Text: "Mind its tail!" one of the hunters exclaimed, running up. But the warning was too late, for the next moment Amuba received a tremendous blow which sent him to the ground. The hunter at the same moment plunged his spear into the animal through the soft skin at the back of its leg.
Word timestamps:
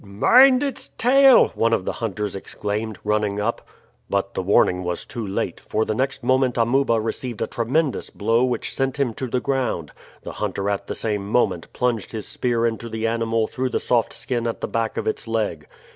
"Mind 0.03 0.63
its 0.63 0.87
tail!" 0.97 1.49
one 1.53 1.73
of 1.73 1.85
the 1.85 1.91
hunters 2.01 2.35
exclaimed, 2.35 2.97
running 3.03 3.39
up. 3.39 3.61
But 4.09 4.33
the 4.33 4.41
warning 4.41 4.83
was 4.83 5.05
too 5.05 5.27
late, 5.27 5.59
for 5.69 5.85
the 5.85 5.93
next 5.93 6.23
moment 6.23 6.57
Amuba 6.57 6.99
received 6.99 7.39
a 7.39 7.45
tremendous 7.45 8.09
blow 8.09 8.43
which 8.43 8.73
sent 8.75 8.97
him 8.97 9.13
to 9.13 9.27
the 9.27 9.39
ground. 9.39 9.91
The 10.23 10.33
hunter 10.41 10.71
at 10.71 10.87
the 10.87 10.95
same 10.95 11.27
moment 11.27 11.71
plunged 11.71 12.13
his 12.13 12.27
spear 12.27 12.65
into 12.65 12.89
the 12.89 13.05
animal 13.05 13.45
through 13.45 13.69
the 13.69 13.79
soft 13.79 14.11
skin 14.11 14.47
at 14.47 14.59
the 14.61 14.67
back 14.67 14.97
of 14.97 15.05
its 15.05 15.27
leg. 15.27 15.67